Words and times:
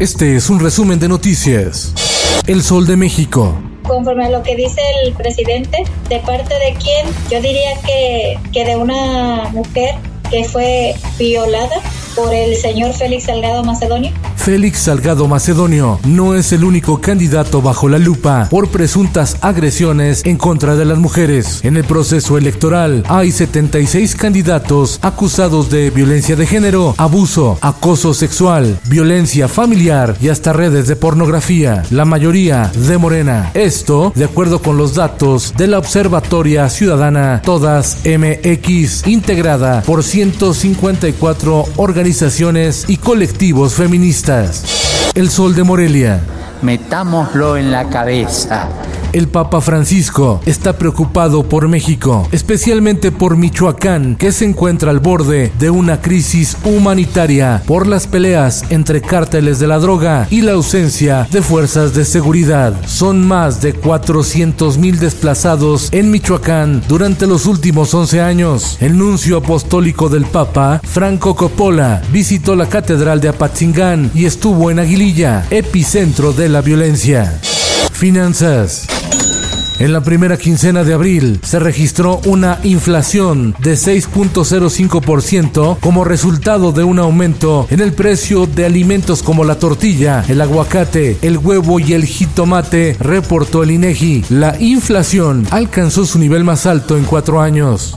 Este 0.00 0.36
es 0.36 0.48
un 0.48 0.60
resumen 0.60 1.00
de 1.00 1.08
noticias. 1.08 1.92
El 2.46 2.62
Sol 2.62 2.86
de 2.86 2.96
México. 2.96 3.60
Conforme 3.82 4.26
a 4.26 4.30
lo 4.30 4.44
que 4.44 4.54
dice 4.54 4.80
el 5.02 5.12
presidente, 5.12 5.82
¿de 6.08 6.20
parte 6.20 6.54
de 6.54 6.76
quién? 6.80 7.08
Yo 7.28 7.42
diría 7.42 7.70
que, 7.84 8.38
que 8.52 8.64
de 8.64 8.76
una 8.76 9.48
mujer 9.50 9.96
que 10.30 10.44
fue 10.44 10.94
violada 11.18 11.80
por 12.14 12.32
el 12.32 12.54
señor 12.54 12.92
Félix 12.92 13.24
Salgado 13.24 13.64
Macedonio. 13.64 14.12
Félix 14.38 14.78
Salgado 14.84 15.26
Macedonio 15.28 16.00
no 16.06 16.34
es 16.34 16.52
el 16.52 16.64
único 16.64 17.00
candidato 17.00 17.60
bajo 17.60 17.88
la 17.88 17.98
lupa 17.98 18.48
por 18.48 18.68
presuntas 18.68 19.36
agresiones 19.42 20.24
en 20.24 20.36
contra 20.36 20.76
de 20.76 20.84
las 20.84 20.98
mujeres. 20.98 21.60
En 21.64 21.76
el 21.76 21.84
proceso 21.84 22.38
electoral 22.38 23.02
hay 23.08 23.32
76 23.32 24.14
candidatos 24.14 24.98
acusados 25.02 25.70
de 25.70 25.90
violencia 25.90 26.36
de 26.36 26.46
género, 26.46 26.94
abuso, 26.96 27.58
acoso 27.60 28.14
sexual, 28.14 28.78
violencia 28.88 29.48
familiar 29.48 30.16
y 30.20 30.28
hasta 30.28 30.52
redes 30.52 30.86
de 30.86 30.96
pornografía, 30.96 31.82
la 31.90 32.04
mayoría 32.04 32.70
de 32.74 32.98
Morena. 32.98 33.50
Esto 33.54 34.12
de 34.14 34.24
acuerdo 34.24 34.62
con 34.62 34.76
los 34.76 34.94
datos 34.94 35.52
de 35.56 35.66
la 35.66 35.78
Observatoria 35.78 36.68
Ciudadana 36.70 37.42
Todas 37.44 37.98
MX, 38.04 39.06
integrada 39.06 39.82
por 39.82 40.02
154 40.02 41.64
organizaciones 41.76 42.84
y 42.88 42.96
colectivos 42.96 43.74
feministas. 43.74 44.27
El 45.14 45.30
Sol 45.30 45.54
de 45.54 45.62
Morelia. 45.62 46.20
Metámoslo 46.60 47.56
en 47.56 47.70
la 47.70 47.88
cabeza. 47.88 48.68
El 49.14 49.28
Papa 49.28 49.62
Francisco 49.62 50.40
está 50.44 50.76
preocupado 50.76 51.42
por 51.42 51.66
México, 51.66 52.28
especialmente 52.30 53.10
por 53.10 53.38
Michoacán, 53.38 54.16
que 54.16 54.32
se 54.32 54.44
encuentra 54.44 54.90
al 54.90 55.00
borde 55.00 55.50
de 55.58 55.70
una 55.70 56.02
crisis 56.02 56.58
humanitaria 56.62 57.62
por 57.66 57.86
las 57.86 58.06
peleas 58.06 58.66
entre 58.68 59.00
cárteles 59.00 59.58
de 59.60 59.66
la 59.66 59.78
droga 59.78 60.26
y 60.30 60.42
la 60.42 60.52
ausencia 60.52 61.26
de 61.30 61.40
fuerzas 61.40 61.94
de 61.94 62.04
seguridad. 62.04 62.74
Son 62.86 63.26
más 63.26 63.62
de 63.62 63.72
400 63.72 64.76
mil 64.76 64.98
desplazados 64.98 65.88
en 65.92 66.10
Michoacán 66.10 66.82
durante 66.86 67.26
los 67.26 67.46
últimos 67.46 67.94
11 67.94 68.20
años. 68.20 68.76
El 68.80 68.98
nuncio 68.98 69.38
apostólico 69.38 70.10
del 70.10 70.26
Papa, 70.26 70.82
Franco 70.84 71.34
Coppola, 71.34 72.02
visitó 72.12 72.54
la 72.54 72.68
Catedral 72.68 73.22
de 73.22 73.30
Apatzingán 73.30 74.10
y 74.14 74.26
estuvo 74.26 74.70
en 74.70 74.80
Aguililla, 74.80 75.46
epicentro 75.50 76.34
de 76.34 76.50
la 76.50 76.60
violencia. 76.60 77.40
Finanzas. 77.92 78.97
En 79.78 79.92
la 79.92 80.02
primera 80.02 80.36
quincena 80.36 80.82
de 80.82 80.92
abril 80.92 81.38
se 81.44 81.60
registró 81.60 82.20
una 82.24 82.58
inflación 82.64 83.54
de 83.60 83.74
6.05% 83.74 85.78
como 85.78 86.04
resultado 86.04 86.72
de 86.72 86.82
un 86.82 86.98
aumento 86.98 87.68
en 87.70 87.78
el 87.80 87.92
precio 87.92 88.46
de 88.46 88.64
alimentos 88.64 89.22
como 89.22 89.44
la 89.44 89.60
tortilla, 89.60 90.24
el 90.28 90.40
aguacate, 90.40 91.18
el 91.22 91.38
huevo 91.38 91.78
y 91.78 91.92
el 91.92 92.06
jitomate, 92.06 92.96
reportó 92.98 93.62
el 93.62 93.70
INEGI. 93.70 94.24
La 94.30 94.60
inflación 94.60 95.46
alcanzó 95.50 96.04
su 96.04 96.18
nivel 96.18 96.42
más 96.42 96.66
alto 96.66 96.96
en 96.96 97.04
cuatro 97.04 97.40
años. 97.40 97.94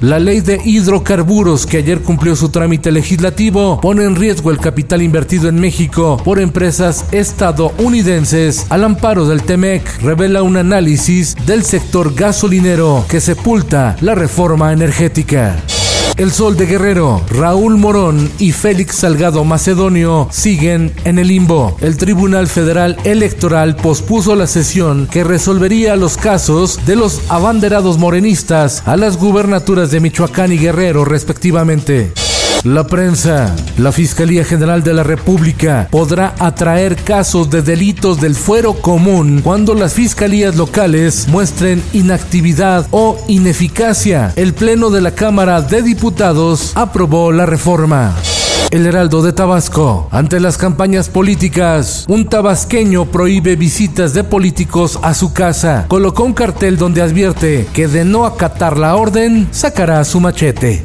La 0.00 0.18
ley 0.18 0.40
de 0.40 0.60
hidrocarburos 0.64 1.66
que 1.66 1.78
ayer 1.78 2.00
cumplió 2.00 2.36
su 2.36 2.50
trámite 2.50 2.92
legislativo 2.92 3.80
pone 3.80 4.04
en 4.04 4.16
riesgo 4.16 4.50
el 4.50 4.58
capital 4.58 5.02
invertido 5.02 5.48
en 5.48 5.58
México 5.58 6.20
por 6.24 6.40
empresas 6.40 7.06
estadounidenses 7.12 8.66
al 8.70 8.84
amparo 8.84 9.26
del 9.26 9.42
TEMEC, 9.42 10.02
revela 10.02 10.42
un 10.42 10.56
análisis 10.56 11.36
del 11.46 11.64
sector 11.64 12.14
gasolinero 12.14 13.04
que 13.08 13.20
sepulta 13.20 13.96
la 14.00 14.14
reforma 14.14 14.72
energética. 14.72 15.56
El 16.16 16.30
Sol 16.30 16.56
de 16.56 16.66
Guerrero, 16.66 17.22
Raúl 17.28 17.76
Morón 17.76 18.30
y 18.38 18.52
Félix 18.52 18.96
Salgado 18.96 19.44
Macedonio 19.44 20.28
siguen 20.30 20.92
en 21.04 21.18
el 21.18 21.28
limbo. 21.28 21.76
El 21.80 21.96
Tribunal 21.96 22.46
Federal 22.46 22.96
Electoral 23.04 23.74
pospuso 23.76 24.36
la 24.36 24.46
sesión 24.46 25.08
que 25.10 25.24
resolvería 25.24 25.96
los 25.96 26.16
casos 26.16 26.86
de 26.86 26.96
los 26.96 27.20
abanderados 27.30 27.98
morenistas 27.98 28.82
a 28.86 28.96
las 28.96 29.16
gubernaturas 29.16 29.90
de 29.90 30.00
Michoacán 30.00 30.52
y 30.52 30.58
Guerrero 30.58 31.04
respectivamente. 31.04 32.12
La 32.64 32.86
prensa. 32.86 33.54
La 33.76 33.92
Fiscalía 33.92 34.42
General 34.42 34.82
de 34.82 34.94
la 34.94 35.02
República 35.02 35.86
podrá 35.90 36.34
atraer 36.38 36.96
casos 36.96 37.50
de 37.50 37.60
delitos 37.60 38.22
del 38.22 38.34
fuero 38.34 38.72
común 38.72 39.42
cuando 39.44 39.74
las 39.74 39.92
fiscalías 39.92 40.56
locales 40.56 41.28
muestren 41.28 41.82
inactividad 41.92 42.86
o 42.90 43.22
ineficacia. 43.28 44.32
El 44.34 44.54
Pleno 44.54 44.88
de 44.88 45.02
la 45.02 45.10
Cámara 45.10 45.60
de 45.60 45.82
Diputados 45.82 46.72
aprobó 46.74 47.32
la 47.32 47.44
reforma. 47.44 48.14
El 48.70 48.86
Heraldo 48.86 49.20
de 49.20 49.34
Tabasco. 49.34 50.08
Ante 50.10 50.40
las 50.40 50.56
campañas 50.56 51.10
políticas, 51.10 52.06
un 52.08 52.26
tabasqueño 52.30 53.04
prohíbe 53.04 53.56
visitas 53.56 54.14
de 54.14 54.24
políticos 54.24 54.98
a 55.02 55.12
su 55.12 55.34
casa. 55.34 55.84
Colocó 55.86 56.24
un 56.24 56.32
cartel 56.32 56.78
donde 56.78 57.02
advierte 57.02 57.68
que 57.74 57.88
de 57.88 58.06
no 58.06 58.24
acatar 58.24 58.78
la 58.78 58.96
orden, 58.96 59.48
sacará 59.50 60.02
su 60.04 60.18
machete. 60.18 60.82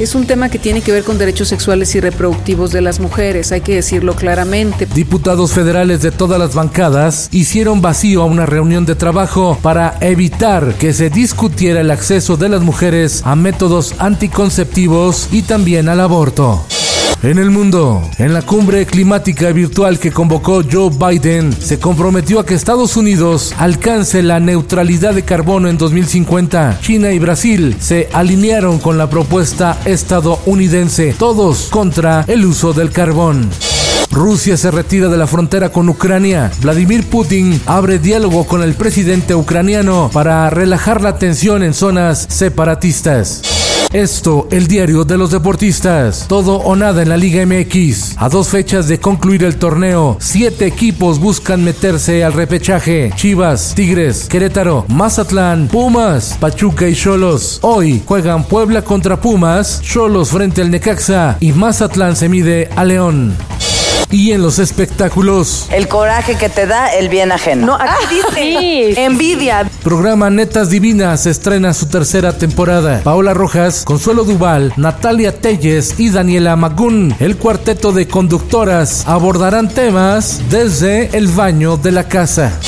Es 0.00 0.14
un 0.14 0.26
tema 0.26 0.48
que 0.48 0.58
tiene 0.58 0.80
que 0.80 0.92
ver 0.92 1.04
con 1.04 1.18
derechos 1.18 1.48
sexuales 1.48 1.94
y 1.94 2.00
reproductivos 2.00 2.72
de 2.72 2.80
las 2.80 3.00
mujeres, 3.00 3.52
hay 3.52 3.60
que 3.60 3.74
decirlo 3.74 4.16
claramente. 4.16 4.86
Diputados 4.86 5.52
federales 5.52 6.00
de 6.00 6.10
todas 6.10 6.38
las 6.38 6.54
bancadas 6.54 7.28
hicieron 7.32 7.82
vacío 7.82 8.22
a 8.22 8.24
una 8.24 8.46
reunión 8.46 8.86
de 8.86 8.94
trabajo 8.94 9.58
para 9.60 9.98
evitar 10.00 10.72
que 10.76 10.94
se 10.94 11.10
discutiera 11.10 11.82
el 11.82 11.90
acceso 11.90 12.38
de 12.38 12.48
las 12.48 12.62
mujeres 12.62 13.20
a 13.26 13.36
métodos 13.36 13.94
anticonceptivos 13.98 15.28
y 15.32 15.42
también 15.42 15.90
al 15.90 16.00
aborto. 16.00 16.64
En 17.22 17.36
el 17.36 17.50
mundo, 17.50 18.08
en 18.16 18.32
la 18.32 18.40
cumbre 18.40 18.86
climática 18.86 19.52
virtual 19.52 19.98
que 19.98 20.10
convocó 20.10 20.62
Joe 20.62 20.88
Biden, 20.88 21.52
se 21.52 21.78
comprometió 21.78 22.40
a 22.40 22.46
que 22.46 22.54
Estados 22.54 22.96
Unidos 22.96 23.54
alcance 23.58 24.22
la 24.22 24.40
neutralidad 24.40 25.12
de 25.12 25.22
carbono 25.22 25.68
en 25.68 25.76
2050. 25.76 26.78
China 26.80 27.12
y 27.12 27.18
Brasil 27.18 27.76
se 27.78 28.08
alinearon 28.14 28.78
con 28.78 28.96
la 28.96 29.10
propuesta 29.10 29.78
estadounidense, 29.84 31.14
todos 31.18 31.68
contra 31.68 32.24
el 32.26 32.46
uso 32.46 32.72
del 32.72 32.90
carbón. 32.90 33.50
Rusia 34.10 34.56
se 34.56 34.70
retira 34.70 35.08
de 35.08 35.18
la 35.18 35.26
frontera 35.26 35.68
con 35.68 35.90
Ucrania. 35.90 36.50
Vladimir 36.62 37.06
Putin 37.06 37.60
abre 37.66 37.98
diálogo 37.98 38.46
con 38.46 38.62
el 38.62 38.72
presidente 38.72 39.34
ucraniano 39.34 40.08
para 40.10 40.48
relajar 40.48 41.02
la 41.02 41.18
tensión 41.18 41.62
en 41.62 41.74
zonas 41.74 42.26
separatistas. 42.30 43.59
Esto, 43.92 44.46
el 44.52 44.68
diario 44.68 45.04
de 45.04 45.18
los 45.18 45.32
deportistas. 45.32 46.26
Todo 46.28 46.58
o 46.58 46.76
nada 46.76 47.02
en 47.02 47.08
la 47.08 47.16
Liga 47.16 47.44
MX. 47.44 48.14
A 48.18 48.28
dos 48.28 48.48
fechas 48.48 48.86
de 48.86 49.00
concluir 49.00 49.42
el 49.42 49.56
torneo, 49.56 50.16
siete 50.20 50.64
equipos 50.64 51.18
buscan 51.18 51.64
meterse 51.64 52.22
al 52.22 52.32
repechaje. 52.32 53.10
Chivas, 53.16 53.74
Tigres, 53.74 54.28
Querétaro, 54.28 54.84
Mazatlán, 54.86 55.66
Pumas, 55.66 56.36
Pachuca 56.38 56.88
y 56.88 56.94
Cholos. 56.94 57.58
Hoy 57.62 58.00
juegan 58.06 58.44
Puebla 58.44 58.82
contra 58.82 59.20
Pumas, 59.20 59.82
Cholos 59.82 60.30
frente 60.30 60.62
al 60.62 60.70
Necaxa 60.70 61.36
y 61.40 61.52
Mazatlán 61.52 62.14
se 62.14 62.28
mide 62.28 62.70
a 62.76 62.84
León. 62.84 63.36
Y 64.10 64.32
en 64.32 64.42
los 64.42 64.58
espectáculos. 64.58 65.68
El 65.70 65.88
coraje 65.88 66.36
que 66.36 66.48
te 66.48 66.66
da 66.66 66.88
el 66.88 67.08
bien 67.08 67.32
ajeno. 67.32 67.66
No, 67.66 67.74
aquí 67.74 68.06
dice 68.10 69.04
envidia. 69.04 69.70
Programa 69.82 70.30
Netas 70.30 70.70
Divinas 70.70 71.26
estrena 71.26 71.72
su 71.74 71.86
tercera 71.86 72.36
temporada. 72.36 73.02
Paola 73.02 73.34
Rojas, 73.34 73.84
Consuelo 73.84 74.24
Duval, 74.24 74.72
Natalia 74.76 75.40
Telles 75.40 75.98
y 75.98 76.10
Daniela 76.10 76.56
Magún, 76.56 77.14
el 77.20 77.36
cuarteto 77.36 77.92
de 77.92 78.08
conductoras, 78.08 79.04
abordarán 79.06 79.68
temas 79.68 80.42
desde 80.50 81.16
el 81.16 81.28
baño 81.28 81.76
de 81.76 81.92
la 81.92 82.08
casa. 82.08 82.58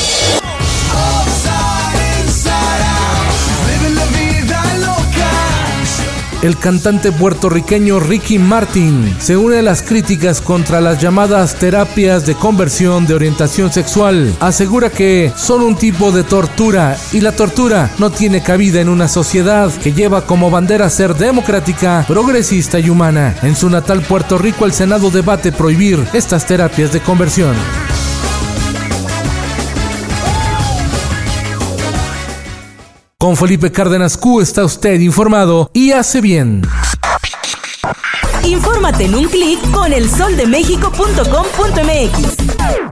El 6.42 6.58
cantante 6.58 7.12
puertorriqueño 7.12 8.00
Ricky 8.00 8.36
Martin 8.40 9.14
se 9.20 9.36
une 9.36 9.60
a 9.60 9.62
las 9.62 9.80
críticas 9.80 10.40
contra 10.40 10.80
las 10.80 11.00
llamadas 11.00 11.54
terapias 11.54 12.26
de 12.26 12.34
conversión 12.34 13.06
de 13.06 13.14
orientación 13.14 13.72
sexual. 13.72 14.34
Asegura 14.40 14.90
que 14.90 15.32
son 15.36 15.62
un 15.62 15.76
tipo 15.76 16.10
de 16.10 16.24
tortura 16.24 16.96
y 17.12 17.20
la 17.20 17.30
tortura 17.30 17.92
no 17.98 18.10
tiene 18.10 18.42
cabida 18.42 18.80
en 18.80 18.88
una 18.88 19.06
sociedad 19.06 19.72
que 19.72 19.92
lleva 19.92 20.26
como 20.26 20.50
bandera 20.50 20.90
ser 20.90 21.14
democrática, 21.14 22.04
progresista 22.08 22.80
y 22.80 22.90
humana. 22.90 23.36
En 23.42 23.54
su 23.54 23.70
natal 23.70 24.02
Puerto 24.02 24.36
Rico 24.36 24.66
el 24.66 24.72
Senado 24.72 25.10
debate 25.10 25.52
prohibir 25.52 26.04
estas 26.12 26.44
terapias 26.44 26.92
de 26.92 26.98
conversión. 27.00 27.54
Con 33.22 33.36
Felipe 33.36 33.70
Cárdenas 33.70 34.16
Q 34.16 34.40
está 34.40 34.64
usted 34.64 34.98
informado 34.98 35.70
y 35.72 35.92
hace 35.92 36.20
bien. 36.20 36.62
Infórmate 38.42 39.04
en 39.04 39.14
un 39.14 39.26
clic 39.26 39.60
con 39.70 39.92
elsoldemexico.com.mx. 39.92 42.91